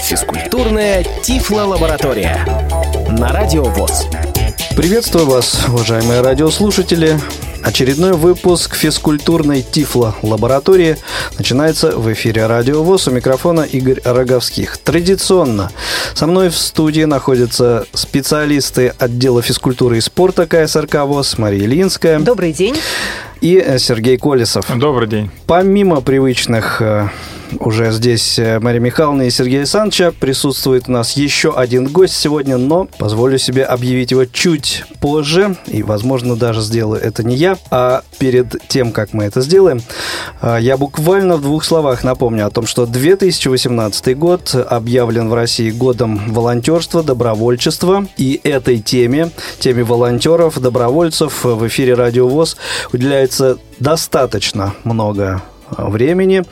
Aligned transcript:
Физкультурная 0.00 1.04
Тифло-лаборатория 1.22 2.38
на 3.10 3.28
Радио 3.28 3.64
ВОЗ. 3.64 4.06
Приветствую 4.76 5.26
вас, 5.26 5.66
уважаемые 5.68 6.20
радиослушатели. 6.20 7.16
Очередной 7.62 8.14
выпуск 8.14 8.74
физкультурной 8.74 9.62
Тифло-лаборатории 9.62 10.96
начинается 11.38 11.96
в 11.96 12.12
эфире 12.12 12.46
Радио 12.46 12.82
ВОЗ. 12.82 13.06
У 13.06 13.10
микрофона 13.12 13.60
Игорь 13.60 14.00
Роговских. 14.04 14.76
Традиционно 14.78 15.70
со 16.14 16.26
мной 16.26 16.48
в 16.48 16.56
студии 16.56 17.04
находятся 17.04 17.86
специалисты 17.92 18.92
отдела 18.98 19.42
физкультуры 19.42 19.98
и 19.98 20.00
спорта 20.00 20.44
КСРК 20.44 21.04
ВОЗ 21.04 21.38
Мария 21.38 21.66
Ильинская. 21.66 22.18
Добрый 22.18 22.52
день. 22.52 22.76
И 23.40 23.76
Сергей 23.78 24.18
Колесов. 24.18 24.66
Добрый 24.76 25.06
день. 25.06 25.30
Помимо 25.46 26.00
привычных 26.00 26.82
э, 26.82 27.08
уже 27.60 27.92
здесь 27.92 28.38
э, 28.38 28.58
Мария 28.60 28.80
Михайловна 28.80 29.22
и 29.22 29.30
Сергей 29.30 29.58
Александровича. 29.58 30.12
Присутствует 30.12 30.88
у 30.88 30.92
нас 30.92 31.12
еще 31.16 31.54
один 31.54 31.86
гость 31.86 32.16
сегодня, 32.16 32.56
но 32.56 32.86
позволю 32.98 33.38
себе 33.38 33.64
объявить 33.64 34.10
его 34.10 34.24
чуть 34.24 34.84
позже. 35.00 35.56
И, 35.66 35.82
возможно, 35.82 36.36
даже 36.36 36.60
сделаю 36.60 37.00
это 37.00 37.22
не 37.24 37.36
я. 37.36 37.56
А 37.70 38.02
перед 38.18 38.56
тем, 38.68 38.92
как 38.92 39.12
мы 39.12 39.24
это 39.24 39.40
сделаем, 39.40 39.80
э, 40.42 40.58
я 40.60 40.76
буквально 40.76 41.36
в 41.36 41.42
двух 41.42 41.64
словах 41.64 42.04
напомню 42.04 42.46
о 42.46 42.50
том, 42.50 42.66
что 42.66 42.86
2018 42.86 44.16
год 44.16 44.54
объявлен 44.54 45.28
в 45.28 45.34
России 45.34 45.70
годом 45.70 46.20
волонтерства, 46.32 47.02
добровольчества. 47.02 48.06
И 48.16 48.40
этой 48.42 48.78
теме, 48.78 49.30
теме 49.58 49.84
волонтеров, 49.84 50.60
добровольцев 50.60 51.44
в 51.44 51.66
эфире 51.66 51.94
Радио 51.94 52.28
ВОЗ 52.28 52.56
уделяется 52.92 53.58
достаточно 53.78 54.74
много 54.84 55.42
времени. 55.78 56.44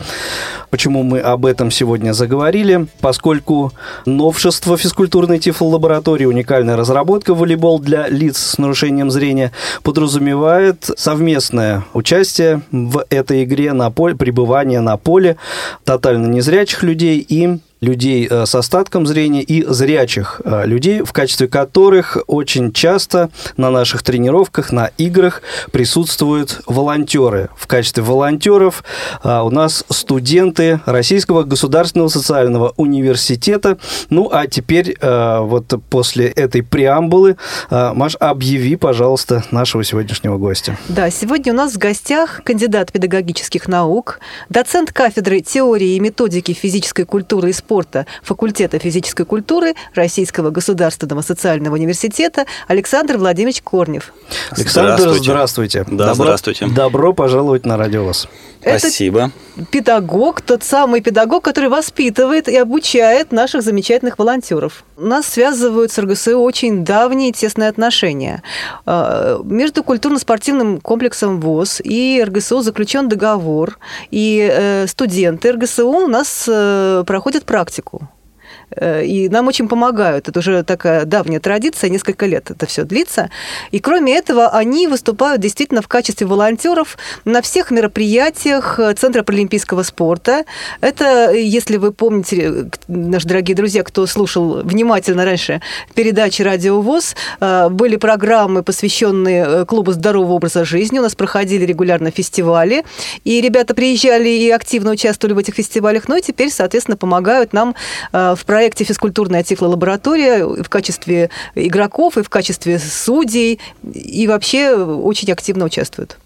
Почему 0.71 1.03
мы 1.03 1.21
об 1.21 1.45
этом 1.45 1.71
сегодня 1.71 2.13
заговорили? 2.13 2.87
Поскольку 3.01 3.73
новшество 4.07 4.77
физкультурной 4.77 5.39
тифлолаборатории, 5.39 6.25
уникальная 6.25 6.77
разработка 6.77 7.35
волейбол 7.35 7.79
для 7.79 8.09
лиц 8.09 8.39
с 8.39 8.59
нарушением 8.59 9.11
зрения, 9.11 9.53
подразумевает 9.83 10.89
совместное 10.97 11.85
участие 11.93 12.63
в 12.71 13.05
этой 13.11 13.45
игре 13.45 13.73
на 13.73 13.91
поле, 13.91 14.15
пребывание 14.15 14.81
на 14.81 14.97
поле 14.97 15.37
тотально 15.85 16.27
незрячих 16.27 16.83
людей 16.83 17.19
и 17.19 17.59
людей 17.83 18.29
э, 18.31 18.47
с 18.47 18.55
остатком 18.55 19.07
зрения 19.07 19.43
и 19.43 19.65
зрячих 19.65 20.41
э, 20.45 20.67
людей, 20.67 21.03
в 21.03 21.13
качестве 21.13 21.49
которых 21.49 22.17
очень 22.29 22.73
часто 22.73 23.29
на 23.57 23.71
наших 23.71 24.05
тренировках, 24.05 24.73
на 24.73 24.87
играх 24.99 25.43
присутствуют 25.73 26.63
волонтеры. 26.67 27.51
В 27.57 27.67
качестве 27.67 28.05
волонтеров 28.05 28.85
э, 29.25 29.41
у 29.41 29.51
нас 29.51 29.85
студенты 29.91 30.81
Российского 30.87 31.43
государственного 31.43 32.09
социального 32.09 32.73
университета. 32.77 33.79
Ну, 34.11 34.31
а 34.33 34.47
теперь 34.47 34.97
вот 35.03 35.75
после 35.91 36.29
этой 36.29 36.63
преамбулы, 36.63 37.37
Маш, 37.71 38.17
объяви, 38.21 38.77
пожалуйста, 38.77 39.43
нашего 39.51 39.83
сегодняшнего 39.83 40.39
гостя. 40.39 40.79
Да, 40.89 41.11
сегодня 41.11 41.53
у 41.53 41.57
нас 41.57 41.73
в 41.73 41.79
гостях 41.79 42.43
кандидат 42.45 42.93
педагогических 42.93 43.67
наук, 43.67 44.21
доцент 44.49 44.93
кафедры 44.93 45.41
теории 45.41 45.97
и 45.97 46.01
методики 46.01 46.53
физической 46.53 47.05
культуры 47.05 47.51
и 47.51 47.53
спорта 47.53 47.72
спорта 47.73 48.05
факультета 48.23 48.79
физической 48.79 49.25
культуры 49.25 49.75
Российского 49.95 50.51
государственного 50.51 51.23
социального 51.23 51.77
университета 51.77 52.45
Александр 52.69 53.17
Владимирович 53.17 53.63
Корнев. 53.63 54.13
Александр, 54.51 54.99
здравствуйте. 54.99 55.31
здравствуйте. 55.31 55.85
Да, 55.89 56.09
добро, 56.09 56.15
здравствуйте. 56.15 56.67
Добро 56.67 57.13
пожаловать 57.15 57.65
на 57.65 57.79
Радио. 57.79 58.13
Спасибо. 58.63 59.33
Это 59.57 59.67
педагог, 59.71 60.41
тот 60.41 60.63
самый 60.63 61.01
педагог, 61.01 61.45
который 61.45 61.69
воспитывает 61.69 62.49
и 62.49 62.57
обучает 62.57 63.33
наших 63.33 63.63
замечательных 63.63 64.19
волонтеров. 64.19 64.85
Нас 64.97 65.27
связывают 65.27 65.91
с 65.91 65.99
РГСУ 65.99 66.41
очень 66.41 66.85
давние 66.85 67.33
тесные 67.33 67.69
отношения. 67.69 68.43
А, 68.87 69.41
между 69.45 69.83
культурно-спортивным 69.83 70.81
комплексом 70.81 71.41
ВОЗ 71.41 71.81
и 71.83 72.23
РГСУ 72.25 72.63
заключен 72.63 73.09
договор, 73.09 73.79
и 74.11 74.49
э, 74.51 74.87
студенты 74.87 75.53
РГСУ 75.53 75.89
у 75.89 76.07
нас 76.07 76.45
э, 76.49 77.05
проходят 77.07 77.45
практику. 77.45 77.62
Э, 77.65 78.22
и 78.81 79.29
нам 79.31 79.49
очень 79.49 79.69
помогают. 79.69 80.29
Это 80.29 80.39
уже 80.39 80.63
такая 80.63 81.05
давняя 81.05 81.41
традиция, 81.41 81.91
несколько 81.91 82.27
лет 82.27 82.51
это 82.51 82.67
все 82.67 82.85
длится. 82.85 83.31
И 83.71 83.79
кроме 83.79 84.17
этого, 84.17 84.49
они 84.49 84.87
выступают 84.87 85.41
действительно 85.41 85.83
в 85.83 85.89
качестве 85.89 86.27
волонтеров 86.27 86.97
на 87.25 87.43
всех 87.43 87.71
мероприятиях 87.71 88.79
Центра 88.99 89.23
паралимпийского 89.23 89.83
спорта. 89.83 90.45
Это, 90.81 91.33
если 91.33 91.77
вы 91.77 91.93
помните, 91.93 92.67
наши 92.89 93.27
дорогие 93.27 93.57
друзья, 93.57 93.83
кто 93.83 94.07
слушал 94.07 94.63
внимательно 94.63 95.25
раньше 95.25 95.61
передачи 95.95 96.43
«Радио 96.43 96.81
ВОЗ», 96.81 97.15
э, 97.41 97.69
были 97.69 97.97
программы, 97.97 98.63
посвященные 98.63 99.45
э, 99.47 99.65
клубу 99.67 99.93
здорового 99.93 100.33
образа 100.33 100.65
жизни. 100.65 100.99
У 100.99 101.03
нас 101.03 101.15
проходили 101.15 101.65
регулярно 101.65 102.11
фестивали. 102.11 102.85
И 103.25 103.41
ребята 103.41 103.75
приезжали 103.75 104.29
и 104.29 104.51
активно 104.51 104.91
участвовали 104.93 105.35
в 105.35 105.39
этих 105.39 105.55
фестивалях. 105.55 106.09
Ну 106.09 106.17
и 106.17 106.23
теперь, 106.23 106.51
соответственно, 106.51 106.97
помогают 106.97 107.53
нам 107.53 107.75
в 108.13 108.39
проекте 108.47 108.62
проекте 108.63 108.85
«Физкультурная 108.85 109.43
тифлолаборатория» 109.43 110.47
в 110.47 110.69
качестве 110.69 111.31
игроков 111.57 112.17
и 112.17 112.23
в 112.23 112.29
качестве 112.29 112.79
судей, 112.79 113.59
и 113.93 114.29
вообще 114.29 114.77
очень 114.77 115.33
активно 115.33 115.65
участвуют. 115.65 116.17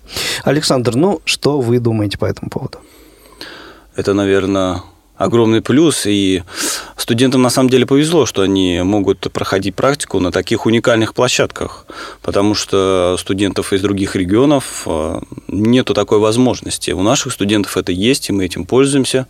Александр, 0.44 0.96
ну 0.96 1.22
что 1.24 1.60
вы 1.60 1.78
думаете 1.78 2.18
по 2.18 2.26
этому 2.26 2.50
поводу? 2.50 2.80
Это, 3.94 4.12
наверное, 4.12 4.82
огромный 5.16 5.62
плюс, 5.62 6.04
и 6.04 6.42
студентам 6.98 7.40
на 7.40 7.48
самом 7.48 7.70
деле 7.70 7.86
повезло, 7.86 8.26
что 8.26 8.42
они 8.42 8.82
могут 8.82 9.32
проходить 9.32 9.74
практику 9.74 10.20
на 10.20 10.30
таких 10.30 10.66
уникальных 10.66 11.14
площадках, 11.14 11.86
потому 12.20 12.54
что 12.54 13.16
студентов 13.18 13.72
из 13.72 13.80
других 13.80 14.14
регионов 14.14 14.82
э, 14.84 15.20
нету 15.48 15.94
такой 15.94 16.18
возможности. 16.18 16.90
У 16.90 17.00
наших 17.00 17.32
студентов 17.32 17.78
это 17.78 17.92
есть, 17.92 18.28
и 18.28 18.32
мы 18.34 18.44
этим 18.44 18.66
пользуемся. 18.66 19.26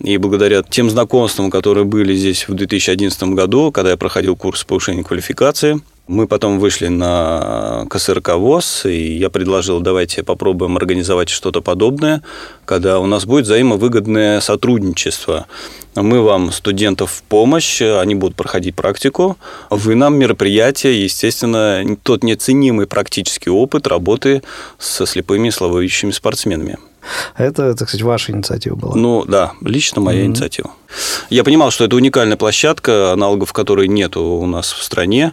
И 0.00 0.16
благодаря 0.16 0.62
тем 0.62 0.88
знакомствам, 0.90 1.50
которые 1.50 1.84
были 1.84 2.14
здесь 2.14 2.48
в 2.48 2.54
2011 2.54 3.20
году, 3.34 3.72
когда 3.72 3.90
я 3.90 3.96
проходил 3.96 4.36
курс 4.36 4.62
повышения 4.62 5.02
квалификации, 5.02 5.80
мы 6.06 6.26
потом 6.26 6.58
вышли 6.58 6.86
на 6.86 7.84
КСРК 7.90 8.36
ВОЗ, 8.36 8.86
и 8.86 9.18
я 9.18 9.28
предложил, 9.28 9.80
давайте 9.80 10.22
попробуем 10.22 10.76
организовать 10.76 11.28
что-то 11.28 11.60
подобное, 11.60 12.22
когда 12.64 12.98
у 12.98 13.06
нас 13.06 13.26
будет 13.26 13.44
взаимовыгодное 13.44 14.40
сотрудничество. 14.40 15.46
Мы 15.94 16.22
вам, 16.22 16.50
студентов, 16.50 17.10
в 17.10 17.22
помощь, 17.24 17.82
они 17.82 18.14
будут 18.14 18.36
проходить 18.36 18.74
практику, 18.74 19.36
вы 19.68 19.96
нам 19.96 20.16
мероприятие, 20.16 21.04
естественно, 21.04 21.84
тот 22.02 22.24
неоценимый 22.24 22.86
практический 22.86 23.50
опыт 23.50 23.86
работы 23.86 24.42
со 24.78 25.04
слепыми 25.04 25.48
и 25.48 25.50
слабовидящими 25.50 26.12
спортсменами. 26.12 26.78
Это, 27.36 27.74
так 27.74 27.88
сказать, 27.88 28.02
ваша 28.02 28.32
инициатива 28.32 28.76
была? 28.76 28.94
Ну, 28.96 29.24
да, 29.26 29.52
лично 29.60 30.00
моя 30.00 30.22
mm-hmm. 30.22 30.26
инициатива. 30.26 30.70
Я 31.30 31.44
понимал, 31.44 31.70
что 31.70 31.84
это 31.84 31.96
уникальная 31.96 32.36
площадка, 32.36 33.12
аналогов 33.12 33.52
которой 33.52 33.88
нет 33.88 34.16
у 34.16 34.46
нас 34.46 34.72
в 34.72 34.82
стране, 34.82 35.32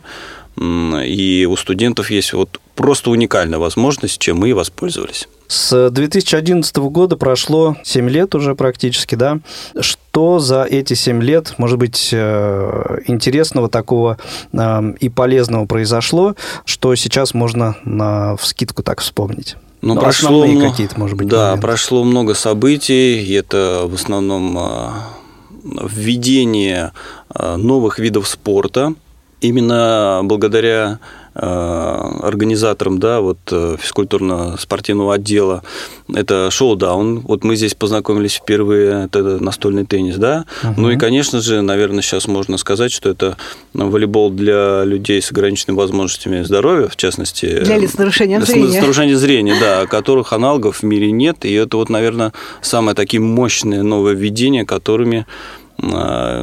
и 0.58 1.48
у 1.50 1.56
студентов 1.58 2.10
есть 2.10 2.34
вот 2.34 2.60
просто 2.76 3.10
уникальная 3.10 3.60
возможность, 3.60 4.20
чем 4.20 4.38
мы 4.38 4.50
и 4.50 4.54
воспользовались. 4.54 5.28
С 5.48 5.90
2011 5.90 6.76
года 6.78 7.18
прошло 7.18 7.76
7 7.84 8.10
лет 8.10 8.36
уже 8.36 8.56
практически, 8.56 9.16
да? 9.16 9.40
Что 9.80 10.40
за 10.40 10.64
эти 10.64 10.94
7 10.94 11.22
лет, 11.22 11.54
может 11.58 11.78
быть, 11.78 12.10
э, 12.12 13.00
интересного 13.06 13.70
такого 13.70 14.18
э, 14.54 14.94
и 15.00 15.10
полезного 15.10 15.66
произошло, 15.66 16.36
что 16.66 16.96
сейчас 16.96 17.34
можно 17.34 17.76
на 17.84 18.36
вскидку 18.38 18.82
так 18.82 19.02
вспомнить? 19.02 19.56
Ну, 19.86 19.94
ну 19.94 20.02
прошло 20.02 20.48
много, 20.48 20.72
какие-то, 20.72 21.00
может 21.00 21.16
быть, 21.16 21.28
Да, 21.28 21.46
моменты. 21.50 21.62
прошло 21.62 22.04
много 22.04 22.34
событий, 22.34 23.22
и 23.22 23.34
это 23.34 23.86
в 23.88 23.94
основном 23.94 24.58
а, 24.58 25.10
введение 25.64 26.92
а, 27.30 27.56
новых 27.56 28.00
видов 28.00 28.28
спорта. 28.28 28.96
Именно 29.42 30.22
благодаря 30.24 30.98
организатором, 31.36 33.00
да, 33.00 33.20
вот 33.20 33.38
э, 33.52 33.76
физкультурно-спортивного 33.78 35.16
отдела, 35.16 35.64
это 36.14 36.50
шоу-даун. 36.50 37.20
Вот 37.20 37.44
мы 37.44 37.58
здесь 37.58 37.76
познакомились 37.76 38.36
впервые, 38.36 39.06
это 39.06 39.44
настольный 39.44 39.86
теннис, 39.86 40.16
да. 40.16 40.46
Угу. 40.64 40.74
Ну 40.78 40.92
и, 40.92 40.98
конечно 40.98 41.42
же, 41.42 41.62
наверное, 41.62 42.02
сейчас 42.02 42.28
можно 42.28 42.58
сказать, 42.58 42.94
что 42.94 43.10
это 43.10 43.36
волейбол 43.74 44.30
для 44.30 44.86
людей 44.86 45.22
с 45.22 45.32
ограниченными 45.32 45.78
возможностями 45.78 46.42
здоровья, 46.42 46.88
в 46.88 46.96
частности... 46.96 47.64
Для 47.64 47.78
лиц 47.78 47.92
с 47.92 47.98
нарушением 47.98 48.42
зрения. 48.42 48.80
С 48.80 48.82
нарушением 48.82 49.18
зрения, 49.18 49.56
да, 49.60 49.86
которых 49.88 50.32
аналогов 50.32 50.78
в 50.78 50.84
мире 50.84 51.12
нет. 51.12 51.44
И 51.44 51.54
это 51.54 51.76
вот, 51.76 51.90
наверное, 51.90 52.32
самое 52.62 52.96
такие 52.96 53.20
мощные 53.20 53.84
нововведения, 53.84 54.64
которыми 54.64 55.26
Э, 55.26 55.65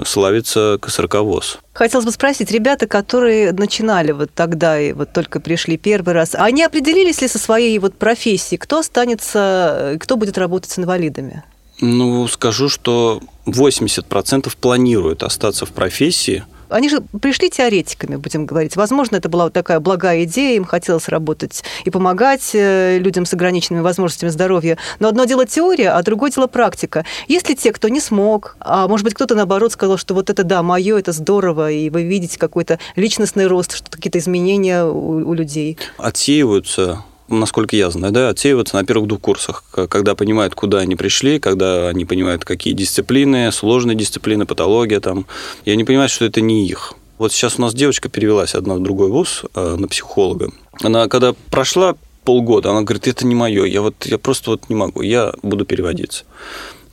славится 0.05 0.79
КСРК-ВОЗ. 0.81 1.59
Хотелось 1.73 2.05
бы 2.05 2.13
спросить, 2.13 2.51
ребята, 2.51 2.87
которые 2.87 3.53
начинали 3.53 4.13
вот 4.13 4.31
тогда 4.35 4.79
и 4.79 4.93
вот 4.93 5.13
только 5.13 5.41
пришли 5.41 5.77
первый 5.77 6.13
раз, 6.15 6.35
они 6.35 6.63
определились 6.63 7.23
ли 7.23 7.29
со 7.29 7.39
своей 7.39 7.79
вот 7.79 7.97
профессией, 7.97 8.59
кто 8.59 8.81
останется, 8.81 9.97
кто 10.01 10.17
будет 10.17 10.37
работать 10.39 10.71
с 10.71 10.79
инвалидами? 10.79 11.43
Ну, 11.81 12.29
скажу, 12.29 12.69
что 12.69 13.21
80% 13.47 14.53
планируют 14.61 15.23
остаться 15.23 15.67
в 15.67 15.71
профессии, 15.73 16.45
они 16.73 16.89
же 16.89 17.01
пришли 17.21 17.51
теоретиками, 17.51 18.17
будем 18.17 18.47
говорить. 18.47 18.77
Возможно, 18.77 19.17
это 19.17 19.29
была 19.29 19.45
вот 19.45 19.53
такая 19.53 19.81
благая 19.81 20.25
идея, 20.25 20.57
им 20.57 20.65
хотелось 20.65 21.09
работать 21.09 21.63
и 21.85 21.91
помогать 21.91 22.51
э, 22.55 22.99
людям 22.99 23.27
с 23.27 23.35
ограниченными 23.35 23.83
возможностями 23.83 24.31
здоровья. 24.31 24.79
Но 24.99 25.09
одно 25.09 25.25
дело 25.25 25.47
теория, 25.47 25.91
а 25.91 26.03
другое 26.03 26.31
дело 26.31 26.47
практика. 26.47 27.05
Есть 27.29 27.49
ли 27.49 27.55
те, 27.55 27.73
кто 27.73 27.89
не 27.89 28.01
смог, 28.01 28.57
а 28.61 28.89
может 28.89 29.05
быть, 29.05 29.15
кто-то 29.15 29.35
наоборот 29.35 29.73
сказал, 29.73 29.97
что 29.97 30.15
вот 30.15 30.31
это 30.31 30.45
да, 30.45 30.63
мое, 30.63 30.99
это 30.99 31.13
здорово, 31.13 31.71
и 31.71 31.91
вы 31.91 32.03
видите 32.05 32.39
какой-то 32.39 32.79
личностный 32.97 33.47
рост, 33.47 33.77
что 33.77 33.91
какие-то 33.91 34.19
изменения 34.19 34.85
у, 34.85 35.29
у 35.29 35.35
людей? 35.35 35.79
Отсеиваются 35.99 37.05
насколько 37.29 37.77
я 37.77 37.91
знаю, 37.91 38.13
да, 38.13 38.29
отсеиваются 38.29 38.77
на 38.77 38.85
первых 38.85 39.09
двух 39.09 39.21
курсах, 39.21 39.65
когда 39.89 40.15
понимают, 40.15 40.55
куда 40.55 40.79
они 40.79 40.97
пришли, 40.97 41.39
когда 41.39 41.89
они 41.89 42.05
понимают, 42.05 42.45
какие 42.45 42.75
дисциплины, 42.75 43.51
сложные 43.53 43.97
дисциплины, 43.97 44.47
патология 44.47 45.01
там, 45.01 45.27
и 45.65 45.71
они 45.71 45.85
понимают, 45.85 46.13
что 46.13 46.25
это 46.25 46.41
не 46.41 46.67
их. 46.67 46.95
Вот 47.19 47.33
сейчас 47.33 47.59
у 47.59 47.63
нас 47.63 47.75
девочка 47.75 48.09
перевелась 48.09 48.55
одна 48.55 48.75
в 48.75 48.81
другой 48.81 49.09
вуз 49.09 49.45
э, 49.55 49.77
на 49.79 49.87
психолога. 49.89 50.51
Она 50.83 51.09
когда 51.09 51.35
прошла 51.51 51.95
полгода, 52.25 52.71
она 52.71 52.83
говорит, 52.83 53.07
это 53.07 53.27
не 53.27 53.35
мое, 53.35 53.65
я 53.65 53.83
вот 53.83 54.07
я 54.07 54.19
просто 54.19 54.51
вот 54.51 54.69
не 54.69 54.75
могу, 54.75 55.03
я 55.03 55.33
буду 55.43 55.65
переводиться. 55.65 56.25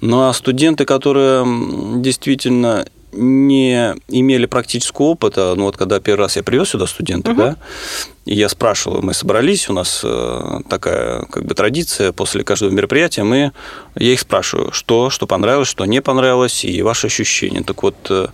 Ну 0.02 0.28
а 0.28 0.34
студенты, 0.34 0.86
которые 0.86 1.46
действительно 2.02 2.86
не 3.12 3.96
имели 4.08 4.46
практического 4.46 5.08
опыта, 5.08 5.54
ну 5.56 5.64
вот 5.64 5.78
когда 5.78 6.00
первый 6.00 6.22
раз 6.22 6.36
я 6.36 6.44
привез 6.44 6.70
сюда 6.70 6.88
студентов, 6.88 7.34
угу. 7.34 7.42
да, 7.42 7.56
и 8.26 8.36
я 8.36 8.48
спрашивал, 8.48 9.02
мы 9.02 9.14
собрались, 9.14 9.70
у 9.70 9.74
нас 9.74 10.02
э, 10.04 10.60
такая 10.70 11.24
как 11.24 11.46
бы 11.46 11.56
традиция, 11.56 12.12
после 12.12 12.44
каждого 12.44 12.70
мероприятия 12.70 13.24
мы, 13.24 13.52
я 13.96 14.14
их 14.14 14.20
спрашиваю, 14.20 14.72
что, 14.72 15.10
что 15.10 15.26
понравилось, 15.26 15.68
что 15.68 15.86
не 15.86 16.02
понравилось, 16.02 16.64
и 16.64 16.82
ваши 16.84 17.08
ощущения. 17.08 17.64
Так 17.64 17.82
вот, 17.82 17.96
э, 18.12 18.28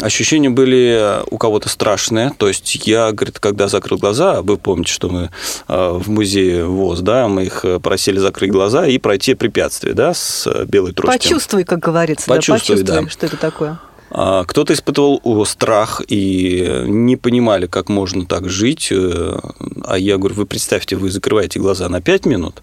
ощущения 0.00 0.50
были 0.50 1.22
у 1.30 1.38
кого-то 1.38 1.68
страшные. 1.68 2.32
То 2.36 2.48
есть 2.48 2.74
я, 2.86 3.12
говорит, 3.12 3.38
когда 3.38 3.68
закрыл 3.68 3.98
глаза, 3.98 4.42
вы 4.42 4.56
помните, 4.56 4.92
что 4.92 5.08
мы 5.08 5.30
э, 5.68 5.90
в 5.92 6.10
музее 6.10 6.64
ВОЗ, 6.64 7.00
да, 7.02 7.28
мы 7.28 7.44
их 7.44 7.64
просили 7.80 8.18
закрыть 8.18 8.50
глаза 8.50 8.88
и 8.88 8.98
пройти 8.98 9.34
препятствие, 9.34 9.94
да, 9.94 10.14
с 10.14 10.48
белой 10.64 10.94
тростью. 10.94 11.20
Почувствуй, 11.20 11.62
как 11.62 11.78
говорится. 11.78 12.26
Почувствуй, 12.26 12.82
да, 12.82 12.94
почувствуй 12.94 13.04
да. 13.04 13.10
что 13.10 13.26
это 13.26 13.36
такое. 13.36 13.78
А, 14.14 14.44
кто-то 14.44 14.74
испытывал 14.74 15.46
страх 15.46 16.02
и 16.06 16.84
не 16.86 17.16
понимали, 17.16 17.66
как 17.66 17.88
можно 17.88 18.26
так 18.26 18.48
жить. 18.48 18.88
Э, 18.92 19.38
а 19.84 19.98
я 19.98 20.18
говорю, 20.18 20.34
вы 20.34 20.46
представьте, 20.46 20.96
вы 20.96 21.10
закрываете 21.10 21.58
глаза 21.58 21.88
на 21.88 22.02
5 22.02 22.26
минут, 22.26 22.62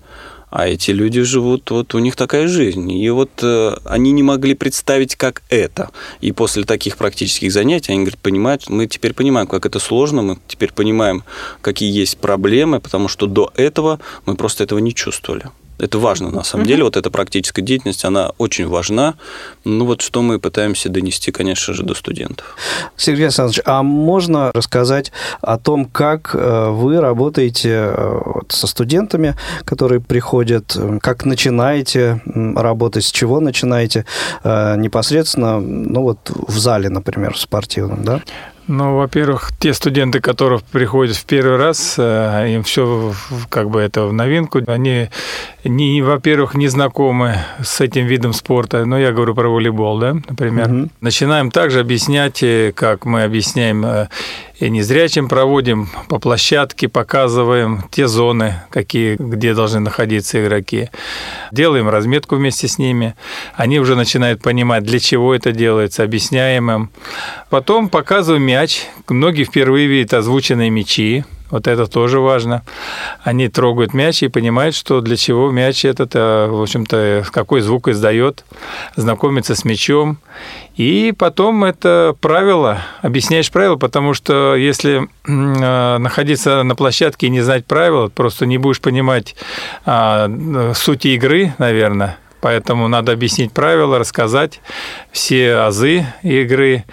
а 0.51 0.67
эти 0.67 0.91
люди 0.91 1.21
живут, 1.23 1.71
вот 1.71 1.95
у 1.95 1.99
них 1.99 2.15
такая 2.15 2.47
жизнь. 2.47 2.91
И 2.91 3.09
вот 3.09 3.31
э, 3.41 3.75
они 3.85 4.11
не 4.11 4.21
могли 4.21 4.53
представить, 4.53 5.15
как 5.15 5.41
это. 5.49 5.89
И 6.21 6.31
после 6.31 6.65
таких 6.65 6.97
практических 6.97 7.51
занятий 7.51 7.93
они 7.93 8.01
говорят, 8.01 8.19
понимают, 8.19 8.69
мы 8.69 8.85
теперь 8.85 9.15
понимаем, 9.15 9.47
как 9.47 9.65
это 9.65 9.79
сложно, 9.79 10.21
мы 10.21 10.37
теперь 10.47 10.71
понимаем, 10.71 11.23
какие 11.61 11.91
есть 11.91 12.19
проблемы, 12.19 12.79
потому 12.79 13.07
что 13.07 13.25
до 13.25 13.51
этого 13.55 13.99
мы 14.27 14.35
просто 14.35 14.63
этого 14.63 14.77
не 14.77 14.93
чувствовали. 14.93 15.45
Это 15.79 15.97
важно, 15.97 16.29
на 16.29 16.43
самом 16.43 16.65
деле. 16.65 16.83
Вот 16.83 16.97
эта 16.97 17.09
практическая 17.09 17.61
деятельность, 17.61 18.05
она 18.05 18.31
очень 18.37 18.67
важна. 18.67 19.15
Ну 19.63 19.85
вот 19.85 20.01
что 20.01 20.21
мы 20.21 20.39
пытаемся 20.39 20.89
донести, 20.89 21.31
конечно 21.31 21.73
же, 21.73 21.83
до 21.83 21.93
студентов. 21.93 22.55
Сергей 22.97 23.25
Александрович, 23.25 23.61
а 23.65 23.81
можно 23.81 24.51
рассказать 24.53 25.11
о 25.41 25.57
том, 25.57 25.85
как 25.85 26.31
э, 26.33 26.69
вы 26.69 26.99
работаете 26.99 27.93
э, 27.95 28.21
со 28.49 28.67
студентами, 28.67 29.35
которые 29.63 30.01
приходят, 30.01 30.77
как 31.01 31.25
начинаете 31.25 32.21
работать, 32.25 33.05
с 33.05 33.11
чего 33.11 33.39
начинаете 33.39 34.05
э, 34.43 34.75
непосредственно, 34.77 35.59
ну 35.59 36.01
вот 36.01 36.29
в 36.29 36.57
зале, 36.57 36.89
например, 36.89 37.33
в 37.33 37.39
спортивном, 37.39 38.03
да? 38.03 38.21
Ну, 38.69 38.97
во-первых, 38.97 39.49
те 39.57 39.73
студенты, 39.73 40.19
которые 40.19 40.61
приходят 40.71 41.15
в 41.15 41.25
первый 41.25 41.57
раз, 41.57 41.95
э, 41.97 42.53
им 42.53 42.61
все 42.61 43.13
как 43.49 43.71
бы 43.71 43.81
это 43.81 44.03
в 44.03 44.13
новинку. 44.13 44.61
Они, 44.67 45.09
не, 45.63 46.03
во-первых, 46.03 46.53
не 46.53 46.67
знакомы 46.67 47.39
с 47.63 47.81
этим 47.81 48.05
видом 48.05 48.31
спорта. 48.31 48.85
Но 48.85 48.99
я 48.99 49.11
говорю 49.11 49.33
про 49.33 49.49
волейбол, 49.49 49.97
да, 49.97 50.13
например. 50.13 50.71
Угу. 50.71 50.89
Начинаем 51.01 51.49
также 51.49 51.79
объяснять, 51.79 52.43
э, 52.43 52.71
как 52.75 53.05
мы 53.05 53.23
объясняем 53.23 53.83
э, 53.83 54.07
и 54.59 54.69
незрячим 54.69 55.27
проводим 55.27 55.89
по 56.09 56.19
площадке, 56.19 56.89
показываем 56.89 57.83
те 57.91 58.07
зоны, 58.07 58.61
какие, 58.69 59.15
где 59.17 59.53
должны 59.53 59.79
находиться 59.79 60.43
игроки. 60.43 60.89
Делаем 61.51 61.89
разметку 61.89 62.35
вместе 62.35 62.67
с 62.67 62.77
ними. 62.77 63.15
Они 63.55 63.79
уже 63.79 63.95
начинают 63.95 64.41
понимать, 64.41 64.83
для 64.83 64.99
чего 64.99 65.33
это 65.33 65.51
делается, 65.51 66.03
объясняем 66.03 66.69
им. 66.71 66.89
Потом 67.49 67.89
показываем 67.89 68.43
мяч. 68.43 68.85
Многие 69.07 69.45
впервые 69.45 69.87
видят 69.87 70.13
озвученные 70.13 70.69
мячи. 70.69 71.23
Вот 71.49 71.67
это 71.67 71.87
тоже 71.87 72.19
важно. 72.19 72.63
Они 73.23 73.47
трогают 73.47 73.93
мяч 73.93 74.23
и 74.23 74.27
понимают, 74.27 74.75
что 74.75 75.01
для 75.01 75.17
чего 75.17 75.49
мяч 75.51 75.83
этот, 75.85 76.15
э, 76.15 76.47
в 76.47 76.61
общем-то, 76.61 77.25
какой 77.31 77.61
звук 77.61 77.87
издает, 77.87 78.45
знакомятся 78.95 79.55
с 79.55 79.65
мячом. 79.65 80.19
И 80.75 81.13
потом 81.17 81.63
это 81.63 82.15
правило, 82.21 82.79
объясняешь 83.01 83.51
правила, 83.51 83.75
потому 83.75 84.13
что 84.13 84.55
если 84.55 85.09
э, 85.27 85.97
находиться 85.97 86.63
на 86.63 86.75
площадке 86.75 87.27
и 87.27 87.29
не 87.31 87.41
знать 87.41 87.65
правил, 87.65 88.09
просто 88.09 88.45
не 88.45 88.57
будешь 88.57 88.81
понимать 88.81 89.35
а, 89.85 90.29
сути 90.73 91.09
игры, 91.09 91.53
наверное, 91.57 92.17
Поэтому 92.41 92.87
надо 92.87 93.11
объяснить 93.11 93.51
правила, 93.51 93.99
рассказать 93.99 94.61
все 95.11 95.55
азы 95.55 96.05
игры 96.23 96.85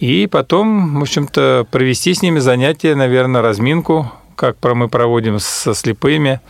и 0.00 0.26
потом, 0.26 0.98
в 0.98 1.02
общем-то, 1.02 1.66
провести 1.70 2.14
с 2.14 2.22
ними 2.22 2.38
занятия, 2.38 2.94
наверное, 2.94 3.42
разминку, 3.42 4.10
как 4.34 4.56
мы 4.74 4.88
проводим 4.88 5.38
со 5.38 5.74
слепыми, 5.74 6.40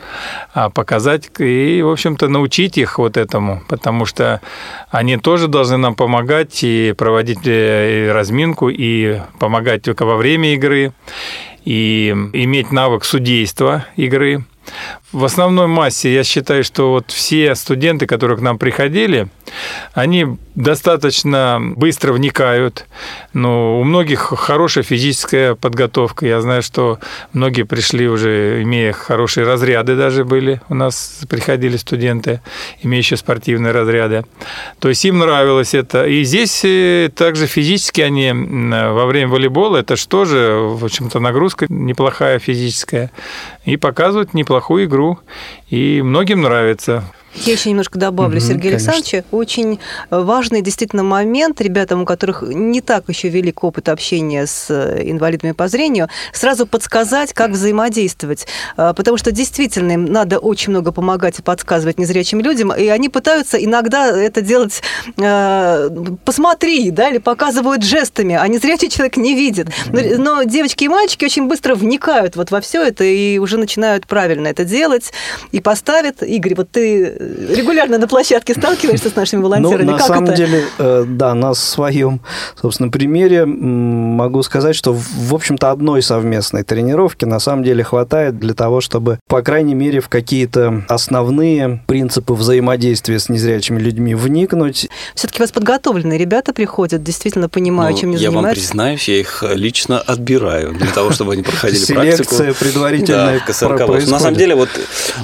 а, 0.54 0.70
показать 0.70 1.28
и, 1.40 1.82
в 1.82 1.90
общем-то, 1.90 2.28
научить 2.28 2.78
их 2.78 2.98
вот 2.98 3.16
этому, 3.16 3.64
потому 3.68 4.06
что 4.06 4.40
они 4.90 5.16
тоже 5.16 5.48
должны 5.48 5.76
нам 5.76 5.96
помогать 5.96 6.62
и 6.62 6.94
проводить 6.96 7.44
э, 7.46 8.12
разминку, 8.12 8.68
и 8.68 9.20
помогать 9.40 9.82
только 9.82 10.04
во 10.04 10.16
время 10.16 10.54
игры, 10.54 10.92
и 11.64 12.10
иметь 12.32 12.70
навык 12.70 13.04
судейства 13.04 13.84
игры. 13.96 14.44
В 15.12 15.24
основной 15.24 15.66
массе 15.66 16.14
я 16.14 16.22
считаю, 16.22 16.62
что 16.62 16.90
вот 16.92 17.10
все 17.10 17.56
студенты, 17.56 18.06
которые 18.06 18.38
к 18.38 18.40
нам 18.40 18.58
приходили, 18.58 19.26
они 19.92 20.36
достаточно 20.54 21.58
быстро 21.60 22.12
вникают. 22.12 22.86
Но 23.32 23.80
у 23.80 23.84
многих 23.84 24.20
хорошая 24.20 24.84
физическая 24.84 25.56
подготовка. 25.56 26.26
Я 26.26 26.40
знаю, 26.40 26.62
что 26.62 27.00
многие 27.32 27.64
пришли 27.64 28.08
уже, 28.08 28.62
имея 28.62 28.92
хорошие 28.92 29.44
разряды 29.44 29.96
даже 29.96 30.24
были. 30.24 30.60
У 30.68 30.74
нас 30.74 31.22
приходили 31.28 31.76
студенты, 31.76 32.40
имеющие 32.80 33.16
спортивные 33.16 33.72
разряды. 33.72 34.24
То 34.78 34.88
есть 34.88 35.04
им 35.04 35.18
нравилось 35.18 35.74
это. 35.74 36.06
И 36.06 36.22
здесь 36.22 36.60
э, 36.64 37.10
также 37.12 37.48
физически 37.48 38.00
они 38.00 38.30
во 38.32 39.06
время 39.06 39.26
волейбола, 39.28 39.78
это 39.78 39.96
что 39.96 40.24
же, 40.24 40.56
в 40.60 40.84
общем-то, 40.84 41.18
нагрузка 41.18 41.66
неплохая 41.68 42.38
физическая. 42.38 43.10
И 43.64 43.76
показывают 43.76 44.34
неплохую 44.34 44.84
игру 44.84 44.99
игру, 45.00 45.18
и 45.70 46.02
многим 46.02 46.42
нравится. 46.42 47.02
Я 47.34 47.52
еще 47.52 47.70
немножко 47.70 47.98
добавлю, 47.98 48.38
угу, 48.38 48.46
Сергей 48.46 48.72
конечно. 48.72 48.92
Александрович. 48.92 49.24
Очень 49.30 49.78
важный 50.10 50.62
действительно 50.62 51.02
момент 51.02 51.60
ребятам, 51.60 52.02
у 52.02 52.04
которых 52.04 52.42
не 52.42 52.80
так 52.80 53.08
еще 53.08 53.28
велик 53.28 53.62
опыт 53.62 53.88
общения 53.88 54.46
с 54.46 54.66
э, 54.68 55.02
инвалидами 55.04 55.52
по 55.52 55.68
зрению, 55.68 56.08
сразу 56.32 56.66
подсказать, 56.66 57.32
как 57.32 57.52
взаимодействовать. 57.52 58.46
А, 58.76 58.94
потому 58.94 59.16
что 59.16 59.30
действительно 59.30 59.92
им 59.92 60.06
надо 60.06 60.38
очень 60.38 60.70
много 60.70 60.90
помогать 60.92 61.38
и 61.38 61.42
подсказывать 61.42 61.98
незрячим 61.98 62.40
людям, 62.40 62.72
и 62.72 62.86
они 62.88 63.08
пытаются 63.08 63.62
иногда 63.62 64.08
это 64.08 64.40
делать 64.42 64.82
э, 65.16 65.88
«посмотри», 66.24 66.90
да, 66.90 67.10
или 67.10 67.18
показывают 67.18 67.84
жестами, 67.84 68.34
а 68.34 68.46
незрячий 68.48 68.88
человек 68.88 69.16
не 69.16 69.34
видит. 69.34 69.68
Но, 69.92 70.00
но 70.18 70.42
девочки 70.42 70.84
и 70.84 70.88
мальчики 70.88 71.24
очень 71.24 71.46
быстро 71.46 71.74
вникают 71.74 72.34
вот 72.36 72.50
во 72.50 72.60
все 72.60 72.82
это 72.82 73.04
и 73.04 73.38
уже 73.38 73.56
начинают 73.56 74.06
правильно 74.06 74.48
это 74.48 74.64
делать, 74.64 75.12
и 75.52 75.60
поставят. 75.60 76.22
Игорь, 76.22 76.54
вот 76.56 76.70
ты 76.70 77.19
регулярно 77.20 77.98
на 77.98 78.08
площадке 78.08 78.54
сталкиваешься 78.54 79.10
с 79.10 79.16
нашими 79.16 79.42
волонтерами? 79.42 79.84
Ну, 79.84 79.92
на 79.92 79.98
как 79.98 80.06
самом 80.06 80.24
это? 80.24 80.36
деле, 80.36 80.64
э, 80.78 81.04
да, 81.06 81.34
на 81.34 81.54
своем, 81.54 82.20
собственно, 82.60 82.90
примере 82.90 83.44
могу 83.44 84.42
сказать, 84.42 84.74
что, 84.74 84.92
в 84.94 85.34
общем-то, 85.34 85.70
одной 85.70 86.02
совместной 86.02 86.62
тренировки 86.62 87.24
на 87.24 87.38
самом 87.38 87.62
деле 87.62 87.84
хватает 87.84 88.38
для 88.38 88.54
того, 88.54 88.80
чтобы, 88.80 89.18
по 89.28 89.42
крайней 89.42 89.74
мере, 89.74 90.00
в 90.00 90.08
какие-то 90.08 90.84
основные 90.88 91.82
принципы 91.86 92.32
взаимодействия 92.34 93.18
с 93.18 93.28
незрячими 93.28 93.78
людьми 93.78 94.14
вникнуть. 94.14 94.88
Все-таки 95.14 95.40
у 95.40 95.42
вас 95.42 95.52
подготовленные 95.52 96.18
ребята 96.18 96.52
приходят, 96.52 97.02
действительно 97.02 97.48
понимают, 97.48 97.96
ну, 97.96 98.00
чем 98.00 98.10
они 98.10 98.18
я 98.18 98.30
занимаются? 98.30 98.60
Я 98.60 98.66
вам 98.66 98.94
признаюсь, 98.94 99.08
я 99.08 99.20
их 99.20 99.44
лично 99.54 100.00
отбираю 100.00 100.72
для 100.74 100.90
того, 100.90 101.10
чтобы 101.10 101.34
они 101.34 101.42
проходили 101.42 101.84
практику. 101.84 102.34
Селекция 102.34 102.54
предварительная. 102.54 103.42
На 104.06 104.18
самом 104.18 104.36
деле, 104.36 104.54
вот 104.54 104.68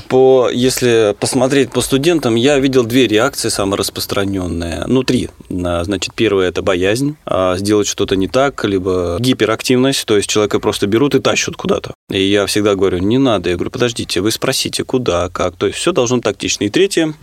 по, 0.09 0.51
если 0.53 1.15
посмотреть 1.19 1.71
по 1.71 1.81
студентам 1.87 2.35
я 2.35 2.59
видел 2.59 2.85
две 2.85 3.07
реакции 3.07 3.49
самые 3.49 3.79
распространенные. 3.79 4.85
Ну, 4.87 5.05
три. 5.05 5.31
Значит, 5.49 6.15
первое– 6.15 6.49
это 6.51 6.61
боязнь 6.61 7.17
а, 7.25 7.57
сделать 7.57 7.87
что-то 7.87 8.17
не 8.17 8.29
так, 8.29 8.65
либо 8.65 9.17
гиперактивность, 9.21 10.05
то 10.05 10.17
есть 10.17 10.29
человека 10.29 10.59
просто 10.59 10.87
берут 10.87 11.15
и 11.15 11.21
тащат 11.21 11.57
куда-то. 11.57 11.95
И 12.11 12.23
я 12.23 12.47
всегда 12.47 12.75
говорю, 12.75 12.99
не 12.99 13.19
надо. 13.19 13.51
Я 13.51 13.57
говорю, 13.57 13.71
подождите, 13.71 14.21
вы 14.21 14.33
спросите, 14.33 14.85
куда, 14.85 15.29
как. 15.29 15.57
То 15.57 15.67
есть 15.67 15.79
все 15.79 15.93
должно 15.93 16.21
тактично. 16.21 16.65
И 16.65 16.71
третье 16.71 17.15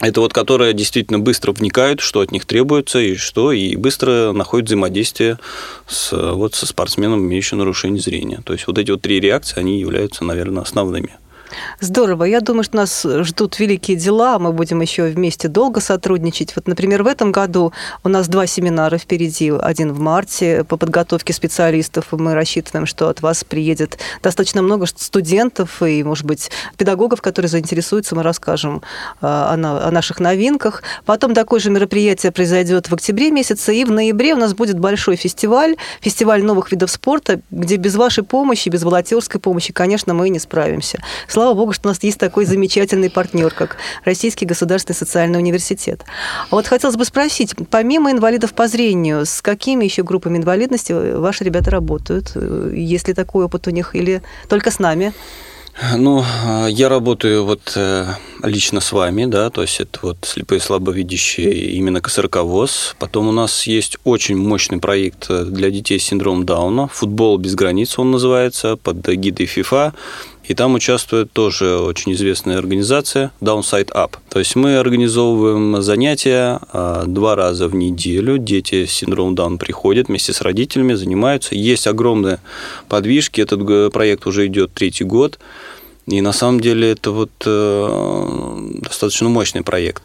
это 0.00 0.20
вот 0.20 0.32
которые 0.32 0.74
действительно 0.74 1.18
быстро 1.18 1.50
вникают, 1.50 1.98
что 2.00 2.20
от 2.20 2.30
них 2.30 2.44
требуется 2.44 3.00
и 3.00 3.16
что, 3.16 3.50
и 3.50 3.74
быстро 3.74 4.30
находят 4.30 4.68
взаимодействие 4.68 5.40
с, 5.88 6.12
вот, 6.12 6.54
со 6.54 6.66
спортсменом, 6.66 7.26
имеющим 7.26 7.58
нарушение 7.58 8.00
зрения. 8.00 8.40
То 8.44 8.52
есть 8.52 8.68
вот 8.68 8.78
эти 8.78 8.92
вот 8.92 9.02
три 9.02 9.18
реакции, 9.18 9.58
они 9.58 9.80
являются, 9.80 10.24
наверное, 10.24 10.62
основными. 10.62 11.16
Здорово. 11.80 12.24
Я 12.24 12.40
думаю, 12.40 12.64
что 12.64 12.76
нас 12.76 13.04
ждут 13.04 13.58
великие 13.58 13.96
дела. 13.96 14.38
Мы 14.38 14.52
будем 14.52 14.80
еще 14.80 15.04
вместе 15.04 15.48
долго 15.48 15.80
сотрудничать. 15.80 16.54
Вот, 16.56 16.66
например, 16.66 17.02
в 17.02 17.06
этом 17.06 17.32
году 17.32 17.72
у 18.04 18.08
нас 18.08 18.28
два 18.28 18.46
семинара 18.46 18.98
впереди. 18.98 19.50
Один 19.50 19.92
в 19.92 20.00
марте 20.00 20.64
по 20.64 20.76
подготовке 20.76 21.32
специалистов. 21.32 22.06
Мы 22.12 22.34
рассчитываем, 22.34 22.86
что 22.86 23.08
от 23.08 23.22
вас 23.22 23.44
приедет 23.44 23.98
достаточно 24.22 24.62
много 24.62 24.86
студентов 24.86 25.82
и, 25.82 26.02
может 26.02 26.26
быть, 26.26 26.50
педагогов, 26.76 27.22
которые 27.22 27.48
заинтересуются. 27.48 28.14
Мы 28.14 28.22
расскажем 28.22 28.82
а, 29.20 29.52
о 29.52 29.90
наших 29.90 30.20
новинках. 30.20 30.82
Потом 31.04 31.34
такое 31.34 31.60
же 31.60 31.70
мероприятие 31.70 32.32
произойдет 32.32 32.88
в 32.88 32.94
октябре 32.94 33.30
месяце. 33.30 33.74
И 33.74 33.84
в 33.84 33.90
ноябре 33.90 34.34
у 34.34 34.38
нас 34.38 34.54
будет 34.54 34.78
большой 34.78 35.16
фестиваль, 35.16 35.76
фестиваль 36.00 36.42
новых 36.44 36.70
видов 36.72 36.90
спорта, 36.90 37.40
где 37.50 37.76
без 37.76 37.94
вашей 37.94 38.24
помощи, 38.24 38.68
без 38.68 38.82
волонтерской 38.82 39.40
помощи, 39.40 39.72
конечно, 39.72 40.14
мы 40.14 40.28
не 40.28 40.38
справимся. 40.38 41.00
Слава 41.38 41.54
богу, 41.54 41.72
что 41.72 41.86
у 41.86 41.90
нас 41.92 42.02
есть 42.02 42.18
такой 42.18 42.46
замечательный 42.46 43.10
партнер, 43.10 43.54
как 43.54 43.76
Российский 44.04 44.44
государственный 44.44 44.96
социальный 44.96 45.38
университет. 45.38 46.04
А 46.50 46.56
вот 46.56 46.66
хотелось 46.66 46.96
бы 46.96 47.04
спросить, 47.04 47.54
помимо 47.70 48.10
инвалидов 48.10 48.54
по 48.54 48.66
зрению, 48.66 49.24
с 49.24 49.40
какими 49.40 49.84
еще 49.84 50.02
группами 50.02 50.38
инвалидности 50.38 50.90
ваши 51.16 51.44
ребята 51.44 51.70
работают? 51.70 52.32
Есть 52.74 53.06
ли 53.06 53.14
такой 53.14 53.44
опыт 53.44 53.68
у 53.68 53.70
них 53.70 53.94
или 53.94 54.20
только 54.48 54.72
с 54.72 54.80
нами? 54.80 55.14
Ну, 55.96 56.24
я 56.68 56.88
работаю 56.88 57.44
вот 57.44 57.72
э, 57.76 58.06
лично 58.42 58.80
с 58.80 58.90
вами, 58.90 59.26
да, 59.26 59.48
то 59.50 59.62
есть 59.62 59.78
это 59.78 60.00
вот 60.02 60.16
слепые 60.22 60.60
слабовидящие, 60.60 61.70
именно 61.70 62.00
КСРК 62.00 62.38
ВОЗ. 62.38 62.96
Потом 62.98 63.28
у 63.28 63.32
нас 63.32 63.64
есть 63.68 63.96
очень 64.02 64.36
мощный 64.36 64.78
проект 64.80 65.26
э, 65.30 65.44
для 65.44 65.70
детей 65.70 66.00
с 66.00 66.02
синдромом 66.02 66.44
Дауна, 66.44 66.88
«Футбол 66.88 67.38
без 67.38 67.54
границ» 67.54 67.96
он 67.96 68.10
называется, 68.10 68.76
под 68.76 69.06
гидой 69.06 69.46
ФИФА. 69.46 69.94
И 70.48 70.54
там 70.54 70.74
участвует 70.74 71.30
тоже 71.30 71.78
очень 71.78 72.12
известная 72.12 72.56
организация 72.56 73.30
Downside 73.42 73.92
Up. 73.92 74.16
То 74.30 74.38
есть 74.38 74.56
мы 74.56 74.78
организовываем 74.78 75.82
занятия 75.82 76.58
а, 76.72 77.04
два 77.06 77.36
раза 77.36 77.68
в 77.68 77.74
неделю. 77.74 78.38
Дети 78.38 78.86
с 78.86 78.92
синдромом 78.92 79.34
Даун 79.34 79.58
приходят 79.58 80.08
вместе 80.08 80.32
с 80.32 80.40
родителями, 80.40 80.94
занимаются. 80.94 81.54
Есть 81.54 81.86
огромные 81.86 82.40
подвижки. 82.88 83.42
Этот 83.42 83.92
проект 83.92 84.26
уже 84.26 84.46
идет 84.46 84.72
третий 84.72 85.04
год. 85.04 85.38
И 86.08 86.20
на 86.22 86.32
самом 86.32 86.60
деле 86.60 86.92
это 86.92 87.10
вот 87.10 87.30
э, 87.44 88.70
достаточно 88.80 89.28
мощный 89.28 89.62
проект. 89.62 90.02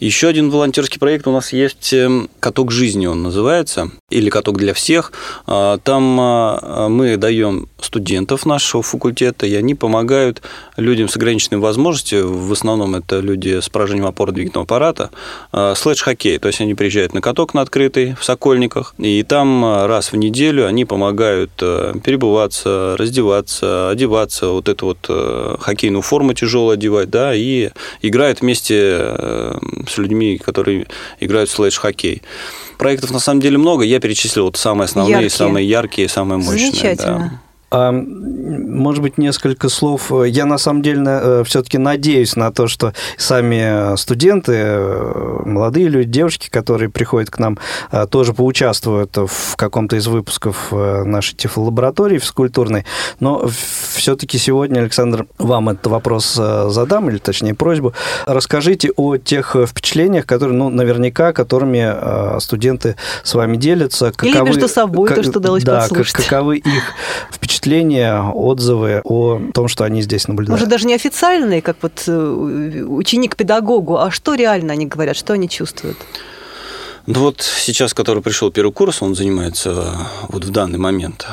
Еще 0.00 0.28
один 0.28 0.50
волонтерский 0.50 0.98
проект 0.98 1.26
у 1.26 1.32
нас 1.32 1.52
есть 1.52 1.92
эм, 1.92 2.30
«Каток 2.40 2.72
жизни» 2.72 3.06
он 3.06 3.22
называется, 3.22 3.90
или 4.08 4.30
«Каток 4.30 4.56
для 4.56 4.72
всех». 4.72 5.12
А, 5.46 5.76
там 5.78 6.18
а, 6.18 6.88
мы 6.88 7.18
даем 7.18 7.68
студентов 7.80 8.46
нашего 8.46 8.82
факультета, 8.82 9.46
и 9.46 9.54
они 9.54 9.74
помогают 9.74 10.40
людям 10.78 11.08
с 11.08 11.16
ограниченными 11.16 11.60
возможностями, 11.60 12.22
в 12.22 12.50
основном 12.50 12.94
это 12.94 13.20
люди 13.20 13.60
с 13.60 13.68
поражением 13.68 14.06
опорно-двигательного 14.06 14.64
аппарата, 14.64 15.10
а, 15.52 15.74
слэдж-хоккей. 15.74 16.38
То 16.38 16.48
есть 16.48 16.62
они 16.62 16.74
приезжают 16.74 17.12
на 17.12 17.20
каток 17.20 17.52
на 17.52 17.60
открытый 17.60 18.14
в 18.18 18.24
Сокольниках, 18.24 18.94
и 18.96 19.22
там 19.22 19.84
раз 19.86 20.12
в 20.12 20.16
неделю 20.16 20.66
они 20.66 20.86
помогают 20.86 21.50
э, 21.60 21.94
перебываться, 22.02 22.96
раздеваться, 22.96 23.90
одеваться, 23.90 24.48
вот 24.48 24.68
это 24.68 24.84
вот 24.86 25.06
э, 25.08 25.41
хоккейную 25.60 26.02
форму 26.02 26.34
тяжелую 26.34 26.74
одевать, 26.74 27.10
да, 27.10 27.34
и 27.34 27.70
играет 28.00 28.40
вместе 28.40 28.96
э, 29.00 29.58
с 29.88 29.98
людьми, 29.98 30.38
которые 30.38 30.86
играют 31.20 31.50
в 31.50 31.52
слэдж-хоккей. 31.52 32.22
Проектов 32.78 33.10
на 33.10 33.20
самом 33.20 33.40
деле 33.40 33.58
много, 33.58 33.84
я 33.84 34.00
перечислил 34.00 34.44
вот 34.44 34.56
самые 34.56 34.86
основные, 34.86 35.12
яркие. 35.12 35.30
самые 35.30 35.68
яркие, 35.68 36.08
самые 36.08 36.38
мощные. 36.38 36.70
Замечательно. 36.70 37.18
Да. 37.18 37.51
Может 37.72 39.02
быть, 39.02 39.16
несколько 39.16 39.70
слов. 39.70 40.12
Я 40.26 40.44
на 40.44 40.58
самом 40.58 40.82
деле 40.82 41.02
э, 41.06 41.42
все-таки 41.46 41.78
надеюсь 41.78 42.36
на 42.36 42.52
то, 42.52 42.68
что 42.68 42.92
сами 43.16 43.96
студенты, 43.96 44.52
э, 44.54 45.42
молодые 45.46 45.88
люди, 45.88 46.10
девушки, 46.10 46.50
которые 46.50 46.90
приходят 46.90 47.30
к 47.30 47.38
нам, 47.38 47.58
э, 47.90 48.06
тоже 48.06 48.34
поучаствуют 48.34 49.16
в 49.16 49.56
каком-то 49.56 49.96
из 49.96 50.06
выпусков 50.06 50.70
нашей 50.70 51.34
тифлолаборатории 51.34 52.18
физкультурной. 52.18 52.84
Но 53.20 53.48
все-таки 53.94 54.36
сегодня, 54.36 54.80
Александр, 54.80 55.26
вам 55.38 55.70
этот 55.70 55.86
вопрос 55.86 56.34
задам, 56.34 57.08
или 57.08 57.18
точнее 57.18 57.54
просьбу. 57.54 57.94
Расскажите 58.26 58.90
о 58.96 59.16
тех 59.16 59.56
впечатлениях, 59.66 60.26
которые, 60.26 60.56
ну, 60.56 60.68
наверняка, 60.68 61.32
которыми 61.32 62.38
студенты 62.40 62.96
с 63.22 63.34
вами 63.34 63.56
делятся. 63.56 64.12
Каковы, 64.12 64.30
или 64.30 64.40
между 64.40 64.68
собой, 64.68 65.08
как, 65.08 65.18
то, 65.18 65.22
что 65.22 65.38
удалось 65.38 65.62
да, 65.62 65.80
послушать. 65.80 66.16
каковы 66.16 66.58
их 66.58 66.82
впечатления 67.42 68.22
отзывы 68.22 69.00
о 69.04 69.40
том, 69.52 69.66
что 69.66 69.82
они 69.82 70.00
здесь 70.00 70.28
наблюдают. 70.28 70.60
Может, 70.60 70.68
даже 70.68 70.86
не 70.86 70.94
официальные, 70.94 71.60
как 71.60 71.76
вот 71.82 72.04
э, 72.06 72.84
ученик 72.88 73.34
педагогу, 73.34 73.98
а 73.98 74.12
что 74.12 74.34
реально 74.34 74.74
они 74.74 74.86
говорят, 74.86 75.16
что 75.16 75.32
они 75.32 75.48
чувствуют? 75.48 75.98
Ну 77.06 77.20
вот 77.20 77.40
сейчас, 77.40 77.94
который 77.94 78.22
пришел 78.22 78.52
первый 78.52 78.72
курс, 78.72 79.02
он 79.02 79.16
занимается 79.16 79.96
вот 80.28 80.44
в 80.44 80.50
данный 80.50 80.78
момент. 80.78 81.26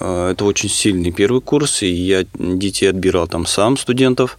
Э, 0.00 0.30
это 0.32 0.46
очень 0.46 0.70
сильный 0.70 1.12
первый 1.12 1.42
курс, 1.42 1.82
и 1.82 1.88
я 1.88 2.24
детей 2.34 2.88
отбирал 2.88 3.28
там 3.28 3.44
сам, 3.44 3.76
студентов. 3.76 4.38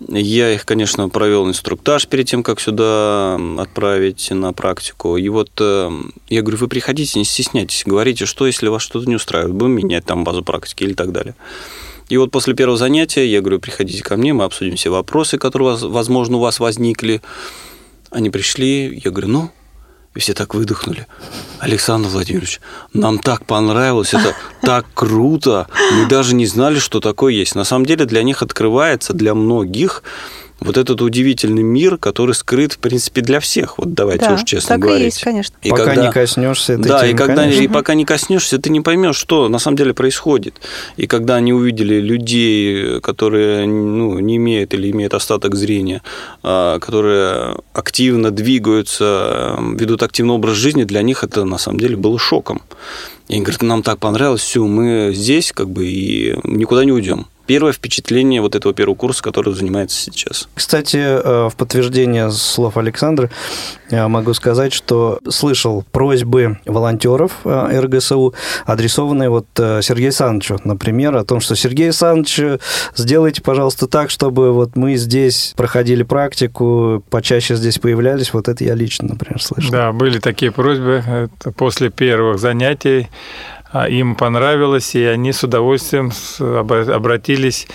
Я 0.00 0.52
их, 0.52 0.66
конечно, 0.66 1.08
провел 1.08 1.48
инструктаж 1.48 2.08
перед 2.08 2.26
тем, 2.26 2.42
как 2.42 2.60
сюда 2.60 3.38
отправить 3.58 4.30
на 4.30 4.52
практику. 4.52 5.16
И 5.16 5.28
вот 5.28 5.50
э, 5.60 5.90
я 6.28 6.42
говорю, 6.42 6.58
вы 6.58 6.68
приходите, 6.68 7.18
не 7.18 7.24
стесняйтесь, 7.24 7.84
говорите, 7.86 8.26
что 8.26 8.46
если 8.46 8.68
вас 8.68 8.82
что-то 8.82 9.08
не 9.08 9.14
устраивает, 9.14 9.54
будем 9.54 9.72
менять 9.72 10.04
там 10.04 10.24
базу 10.24 10.42
практики 10.42 10.82
или 10.82 10.94
так 10.94 11.12
далее. 11.12 11.34
И 12.08 12.16
вот 12.16 12.32
после 12.32 12.54
первого 12.54 12.76
занятия 12.76 13.26
я 13.26 13.40
говорю, 13.40 13.60
приходите 13.60 14.02
ко 14.02 14.16
мне, 14.16 14.32
мы 14.32 14.44
обсудим 14.44 14.76
все 14.76 14.90
вопросы, 14.90 15.38
которые, 15.38 15.76
возможно, 15.76 16.36
у 16.36 16.40
вас 16.40 16.60
возникли. 16.60 17.22
Они 18.10 18.30
пришли, 18.30 19.00
я 19.02 19.10
говорю, 19.10 19.28
ну, 19.28 19.50
и 20.14 20.20
все 20.20 20.34
так 20.34 20.54
выдохнули. 20.54 21.06
Александр 21.58 22.08
Владимирович, 22.08 22.60
нам 22.92 23.18
так 23.18 23.46
понравилось, 23.46 24.14
это 24.14 24.34
так 24.62 24.86
круто. 24.94 25.66
Мы 25.92 26.06
даже 26.06 26.34
не 26.34 26.46
знали, 26.46 26.78
что 26.78 27.00
такое 27.00 27.32
есть. 27.32 27.54
На 27.54 27.64
самом 27.64 27.86
деле 27.86 28.04
для 28.04 28.22
них 28.22 28.42
открывается, 28.42 29.12
для 29.12 29.34
многих, 29.34 30.02
вот 30.64 30.78
этот 30.78 31.02
удивительный 31.02 31.62
мир, 31.62 31.98
который 31.98 32.34
скрыт, 32.34 32.72
в 32.72 32.78
принципе, 32.78 33.20
для 33.20 33.38
всех. 33.38 33.78
Вот 33.78 33.92
давайте 33.92 34.26
да, 34.26 34.34
уж 34.34 34.44
честно 34.44 34.70
так 34.70 34.80
говорить. 34.80 35.02
И 35.02 35.04
есть, 35.04 35.22
конечно. 35.22 35.56
И 35.62 35.70
пока 35.70 35.84
когда, 35.84 36.06
не 36.06 36.12
коснешься 36.12 36.72
этой 36.72 36.88
Да, 36.88 37.00
темы, 37.00 37.12
и, 37.12 37.14
когда, 37.14 37.42
конечно. 37.42 37.62
и 37.62 37.68
пока 37.68 37.94
не 37.94 38.04
коснешься, 38.04 38.58
ты 38.58 38.70
не 38.70 38.80
поймешь, 38.80 39.16
что 39.16 39.48
на 39.48 39.58
самом 39.58 39.76
деле 39.76 39.92
происходит. 39.92 40.60
И 40.96 41.06
когда 41.06 41.36
они 41.36 41.52
увидели 41.52 42.00
людей, 42.00 43.00
которые 43.00 43.66
ну, 43.66 44.18
не 44.18 44.36
имеют 44.36 44.72
или 44.72 44.90
имеют 44.90 45.12
остаток 45.12 45.54
зрения, 45.54 46.02
а, 46.42 46.78
которые 46.78 47.56
активно 47.74 48.30
двигаются, 48.30 49.58
ведут 49.74 50.02
активный 50.02 50.34
образ 50.34 50.56
жизни, 50.56 50.84
для 50.84 51.02
них 51.02 51.24
это 51.24 51.44
на 51.44 51.58
самом 51.58 51.78
деле 51.78 51.96
было 51.96 52.18
шоком. 52.18 52.62
И 53.28 53.34
они 53.34 53.42
говорят, 53.42 53.62
нам 53.62 53.82
так 53.82 53.98
понравилось, 53.98 54.40
все, 54.40 54.64
мы 54.66 55.12
здесь 55.14 55.52
как 55.52 55.68
бы 55.68 55.86
и 55.86 56.38
никуда 56.44 56.84
не 56.84 56.92
уйдем 56.92 57.26
первое 57.46 57.72
впечатление 57.72 58.40
вот 58.40 58.54
этого 58.54 58.74
первого 58.74 58.96
курса, 58.96 59.22
который 59.22 59.54
занимается 59.54 59.98
сейчас. 59.98 60.48
Кстати, 60.54 60.96
э, 60.96 61.48
в 61.48 61.56
подтверждение 61.56 62.30
слов 62.30 62.76
Александра 62.76 63.30
я 63.90 64.08
могу 64.08 64.34
сказать, 64.34 64.72
что 64.72 65.20
слышал 65.28 65.84
просьбы 65.92 66.58
волонтеров 66.66 67.38
э, 67.44 67.80
РГСУ, 67.80 68.34
адресованные 68.66 69.28
вот 69.28 69.46
э, 69.58 69.80
Сергею 69.82 70.08
Александровичу, 70.08 70.58
например, 70.64 71.16
о 71.16 71.24
том, 71.24 71.40
что 71.40 71.54
Сергей 71.54 71.86
Александрович, 71.86 72.60
сделайте, 72.96 73.42
пожалуйста, 73.42 73.86
так, 73.86 74.10
чтобы 74.10 74.52
вот 74.52 74.76
мы 74.76 74.96
здесь 74.96 75.52
проходили 75.56 76.02
практику, 76.02 77.04
почаще 77.10 77.54
здесь 77.56 77.78
появлялись. 77.78 78.32
Вот 78.32 78.48
это 78.48 78.64
я 78.64 78.74
лично, 78.74 79.08
например, 79.08 79.42
слышал. 79.42 79.70
Да, 79.70 79.92
были 79.92 80.18
такие 80.18 80.50
просьбы. 80.50 81.02
Это 81.06 81.52
после 81.52 81.90
первых 81.90 82.38
занятий 82.38 83.08
им 83.82 84.14
понравилось, 84.14 84.94
и 84.94 85.04
они 85.04 85.32
с 85.32 85.42
удовольствием 85.42 86.12
обратились 86.38 87.66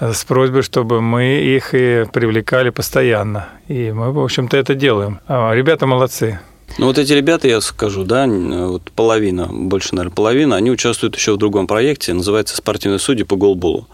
э, 0.00 0.12
с 0.12 0.24
просьбой, 0.24 0.62
чтобы 0.62 1.00
мы 1.02 1.40
их 1.40 1.74
и 1.74 2.06
привлекали 2.12 2.70
постоянно. 2.70 3.48
И 3.68 3.92
мы, 3.92 4.12
в 4.12 4.18
общем-то, 4.18 4.56
это 4.56 4.74
делаем. 4.74 5.20
А, 5.28 5.52
ребята 5.52 5.86
молодцы. 5.86 6.40
Ну, 6.78 6.86
вот 6.86 6.96
эти 6.96 7.12
ребята, 7.12 7.48
я 7.48 7.60
скажу, 7.60 8.04
да, 8.04 8.26
вот 8.26 8.90
половина, 8.92 9.46
больше, 9.52 9.94
наверное, 9.94 10.14
половина, 10.14 10.56
они 10.56 10.70
участвуют 10.70 11.16
еще 11.16 11.34
в 11.34 11.36
другом 11.36 11.66
проекте, 11.66 12.14
называется 12.14 12.56
«Спортивные 12.56 12.98
судьи 12.98 13.24
по 13.24 13.36
голболу». 13.36 13.88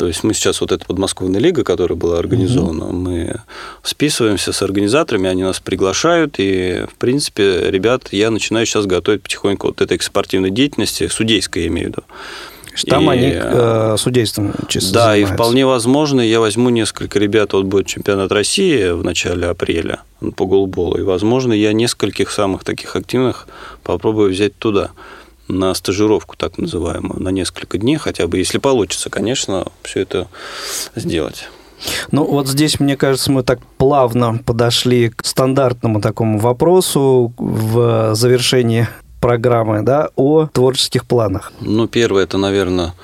То 0.00 0.06
есть 0.06 0.24
мы 0.24 0.32
сейчас 0.32 0.62
вот 0.62 0.72
эта 0.72 0.82
подмосковная 0.86 1.42
лига, 1.42 1.62
которая 1.62 1.94
была 1.94 2.18
организована, 2.18 2.86
угу. 2.86 2.96
мы 2.96 3.42
списываемся 3.82 4.50
с 4.50 4.62
организаторами, 4.62 5.28
они 5.28 5.42
нас 5.42 5.60
приглашают, 5.60 6.36
и, 6.38 6.86
в 6.90 6.94
принципе, 6.94 7.70
ребят, 7.70 8.08
я 8.10 8.30
начинаю 8.30 8.64
сейчас 8.64 8.86
готовить 8.86 9.22
потихоньку 9.22 9.66
вот 9.66 9.82
этой 9.82 10.00
спортивной 10.00 10.48
деятельности, 10.48 11.06
судейской, 11.08 11.64
я 11.64 11.68
имею 11.68 11.88
в 11.88 11.90
виду. 11.90 12.02
Там 12.86 13.12
и, 13.12 13.14
они 13.14 13.32
э, 13.34 13.96
судейством 13.98 14.54
чисто 14.68 14.94
Да, 14.94 15.00
занимаются. 15.10 15.34
и 15.34 15.36
вполне 15.36 15.66
возможно, 15.66 16.22
я 16.22 16.40
возьму 16.40 16.70
несколько 16.70 17.18
ребят, 17.18 17.52
вот 17.52 17.66
будет 17.66 17.86
чемпионат 17.86 18.32
России 18.32 18.92
в 18.92 19.04
начале 19.04 19.48
апреля 19.48 20.00
по 20.34 20.46
голболу, 20.46 20.96
и, 20.96 21.02
возможно, 21.02 21.52
я 21.52 21.74
нескольких 21.74 22.30
самых 22.30 22.64
таких 22.64 22.96
активных 22.96 23.46
попробую 23.82 24.30
взять 24.30 24.56
туда 24.56 24.92
на 25.50 25.74
стажировку, 25.74 26.36
так 26.36 26.58
называемую, 26.58 27.22
на 27.22 27.28
несколько 27.30 27.78
дней 27.78 27.96
хотя 27.96 28.26
бы, 28.26 28.38
если 28.38 28.58
получится, 28.58 29.10
конечно, 29.10 29.66
все 29.82 30.00
это 30.00 30.28
сделать. 30.94 31.48
Ну, 32.10 32.24
вот 32.24 32.46
здесь, 32.46 32.78
мне 32.78 32.96
кажется, 32.96 33.32
мы 33.32 33.42
так 33.42 33.60
плавно 33.78 34.38
подошли 34.44 35.10
к 35.10 35.24
стандартному 35.24 36.00
такому 36.00 36.38
вопросу 36.38 37.32
в 37.38 38.14
завершении 38.14 38.88
программы, 39.20 39.82
да, 39.82 40.08
о 40.16 40.46
творческих 40.46 41.06
планах? 41.06 41.52
Ну, 41.60 41.86
первое, 41.88 42.24
это, 42.24 42.38
наверное, 42.38 42.94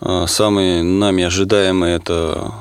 э, 0.00 0.24
самый 0.26 0.82
нами 0.82 1.24
ожидаемый, 1.24 1.92
это 1.92 2.52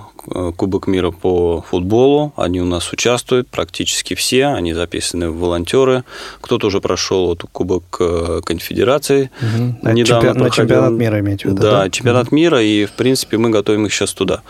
Кубок 0.55 0.87
мира 0.87 1.11
по 1.11 1.61
футболу. 1.61 2.33
Они 2.35 2.61
у 2.61 2.65
нас 2.65 2.91
участвуют 2.91 3.47
практически 3.49 4.13
все. 4.13 4.47
Они 4.47 4.73
записаны 4.73 5.29
в 5.29 5.39
волонтеры. 5.39 6.03
Кто-то 6.41 6.67
уже 6.67 6.81
прошел 6.81 7.27
вот 7.27 7.45
Кубок 7.51 7.97
э, 7.99 8.41
Конфедерации. 8.43 9.31
Угу. 9.41 9.93
Недавно 9.93 10.03
чемпион, 10.05 10.37
на 10.37 10.49
чемпионат 10.49 10.91
мира 10.91 11.19
имеете 11.19 11.47
в 11.47 11.51
виду? 11.51 11.61
Да, 11.61 11.83
да? 11.83 11.89
чемпионат 11.89 12.27
угу. 12.27 12.35
мира. 12.35 12.61
И, 12.61 12.85
в 12.85 12.91
принципе, 12.91 13.37
мы 13.37 13.49
готовим 13.49 13.85
их 13.85 13.93
сейчас 13.93 14.13
туда. 14.13 14.41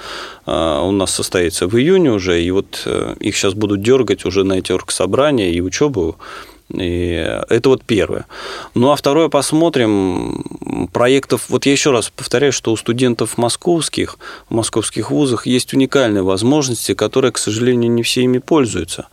У 0.46 0.92
нас 0.92 1.12
состоится 1.12 1.68
в 1.68 1.78
июне 1.78 2.12
уже. 2.12 2.42
И 2.42 2.52
вот 2.52 2.88
их 3.20 3.36
сейчас 3.36 3.54
будут 3.54 3.82
дергать 3.82 4.26
уже 4.26 4.44
на 4.44 4.54
эти 4.54 4.72
оргсобрания 4.72 5.52
и 5.52 5.62
учебу 5.62 6.18
и 6.74 7.40
это 7.50 7.70
вот 7.70 7.84
первое. 7.84 8.25
Ну 8.75 8.92
а 8.92 8.96
второе 8.96 9.30
посмотрим. 9.30 10.44
Проектов, 10.94 11.46
вот 11.50 11.66
я 11.66 11.72
еще 11.72 11.92
раз 11.92 12.10
повторяю, 12.10 12.51
что 12.54 12.72
у 12.72 12.78
студентов 12.78 13.38
московских, 13.38 14.18
в 14.50 14.54
московских 14.54 15.12
вузах 15.12 15.46
есть 15.46 15.74
уникальные 15.74 16.24
возможности, 16.24 16.94
которые, 16.94 17.32
к 17.32 17.38
сожалению, 17.38 17.92
не 17.92 18.04
все 18.04 18.24
ими 18.24 18.40
пользуются. 18.40 19.08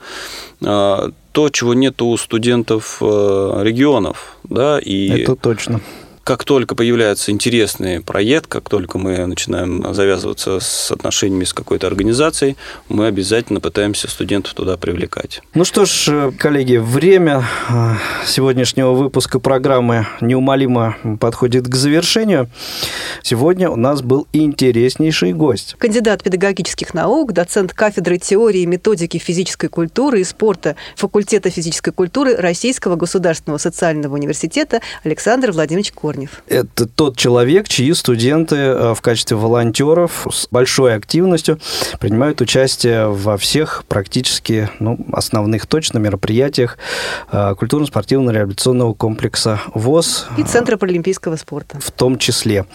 А, 0.65 1.11
то, 1.33 1.49
чего 1.50 1.75
нет 1.75 2.00
у 2.03 2.17
студентов 2.17 2.99
э, 3.00 3.61
регионов. 3.62 4.37
Да, 4.45 4.79
и 4.79 5.09
это 5.09 5.37
точно 5.37 5.81
как 6.29 6.45
только 6.45 6.75
появляется 6.75 7.31
интересный 7.31 8.03
проект, 8.03 8.49
как 8.49 8.69
только 8.69 8.99
мы 8.99 9.25
начинаем 9.25 9.95
завязываться 9.95 10.61
с 10.61 10.93
отношениями 10.93 11.45
с 11.45 11.55
какой-то 11.55 11.87
организацией, 11.87 12.59
мы 12.91 13.07
обязательно 13.07 13.61
пытаемся 13.61 14.11
студентов 14.11 14.53
туда 14.53 14.77
привлекать. 14.77 15.41
Ну 15.55 15.65
что 15.65 15.87
ж, 15.87 16.31
коллеги, 16.39 16.77
время 16.77 17.45
э, 17.71 17.95
сегодняшнего 18.27 18.93
выпуска 18.93 19.41
программы 19.41 20.07
неумолимо 20.21 20.99
подходит 21.19 21.67
к 21.67 21.75
завершению. 21.75 22.51
Сегодня 23.23 23.71
у 23.71 23.77
нас 23.77 24.03
был 24.03 24.27
интереснейший 24.35 25.33
гость. 25.33 25.77
Кандидат 25.79 26.23
педагогических 26.23 26.93
наук, 26.93 27.33
доцент 27.33 27.73
кафедры 27.73 28.19
теории 28.19 28.61
и 28.61 28.67
методики 28.67 29.17
физической 29.17 29.69
культуры 29.69 30.21
и 30.21 30.25
спорта 30.25 30.77
факультета 30.95 31.49
физической 31.49 31.93
культуры 31.93 32.37
Российского 32.37 32.97
государственного 32.97 33.57
социального 33.57 34.13
университета 34.13 34.83
Александр 35.05 35.53
Владимирович 35.53 35.93
Корнев. 35.93 36.18
Корнев. 36.19 36.43
Это 36.49 36.87
тот 36.87 37.17
человек, 37.17 37.69
чьи 37.69 37.93
студенты 37.95 38.57
э, 38.57 38.95
в 38.95 39.01
качестве 39.01 39.37
волонтеров 39.37 40.27
с 40.31 40.49
большой 40.51 40.95
активностью 40.95 41.59
принимают 42.01 42.41
участие 42.41 43.09
во 43.09 43.37
всех 43.37 43.85
практически 43.89 44.69
ну, 44.81 44.99
основных 45.13 45.67
точно 45.67 45.99
мероприятиях 45.99 46.79
э, 47.31 47.55
культурно-спортивного 47.57 48.33
реабилитационного 48.33 48.95
комплекса 48.95 49.61
ВОЗ. 49.75 50.27
И 50.37 50.42
Центра 50.42 50.77
паралимпийского 50.77 51.37
спорта. 51.37 51.79
В 51.81 51.90
том 51.90 52.19
числе. 52.19 52.66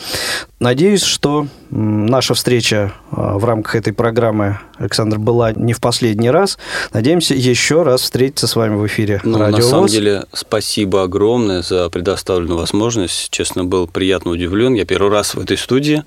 Надеюсь, 0.59 1.03
что 1.03 1.47
наша 1.69 2.33
встреча 2.33 2.93
э, 3.11 3.15
в 3.15 3.43
рамках 3.43 3.75
этой 3.75 3.93
программы, 3.93 4.59
Александр, 4.77 5.17
была 5.19 5.51
не 5.51 5.73
в 5.73 5.81
последний 5.81 6.29
раз. 6.29 6.57
Надеемся 6.93 7.33
еще 7.33 7.83
раз 7.83 8.01
встретиться 8.01 8.47
с 8.47 8.55
вами 8.55 8.75
в 8.75 8.87
эфире 8.87 9.19
ну, 9.23 9.37
Радио 9.37 9.57
На 9.57 9.63
самом 9.63 9.81
ВОЗ. 9.83 9.91
деле, 9.91 10.25
спасибо 10.31 11.03
огромное 11.03 11.61
за 11.61 11.89
предоставленную 11.89 12.57
возможность 12.57 13.29
честно, 13.33 13.65
был 13.65 13.87
приятно 13.87 14.31
удивлен. 14.31 14.75
Я 14.75 14.85
первый 14.85 15.11
раз 15.11 15.33
в 15.33 15.39
этой 15.39 15.57
студии. 15.57 16.03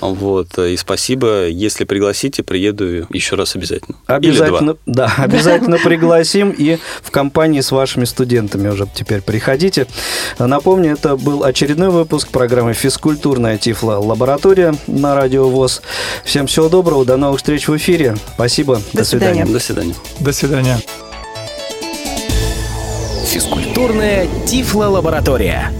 Вот. 0.00 0.58
И 0.58 0.76
спасибо. 0.76 1.46
Если 1.46 1.84
пригласите, 1.84 2.42
приеду 2.42 3.06
еще 3.10 3.36
раз 3.36 3.56
обязательно. 3.56 3.96
Обязательно, 4.06 4.76
да, 4.84 5.14
обязательно 5.16 5.78
пригласим. 5.78 6.50
И 6.50 6.78
в 7.00 7.10
компании 7.10 7.60
с 7.60 7.70
вашими 7.70 8.04
студентами 8.04 8.68
уже 8.68 8.86
теперь 8.92 9.22
приходите. 9.22 9.86
Напомню, 10.38 10.92
это 10.92 11.16
был 11.16 11.44
очередной 11.44 11.90
выпуск 11.90 12.28
программы 12.28 12.74
«Физкультурная 12.74 13.56
Тифла 13.56 13.98
Лаборатория» 13.98 14.74
на 14.88 15.14
Радио 15.14 15.48
ВОЗ. 15.48 15.80
Всем 16.24 16.48
всего 16.48 16.68
доброго, 16.68 17.04
до 17.04 17.16
новых 17.16 17.38
встреч 17.38 17.68
в 17.68 17.76
эфире. 17.76 18.16
Спасибо, 18.34 18.80
до, 18.92 18.98
до 18.98 19.04
свидания. 19.04 19.46
До 19.46 19.60
свидания. 19.60 19.94
До 20.18 20.32
свидания. 20.32 20.78
Физкультурная 23.26 24.28
Тифла 24.46 24.86
Лаборатория. 24.86 25.72